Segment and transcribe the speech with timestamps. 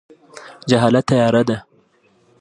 [0.69, 1.57] جهالت تیاره ده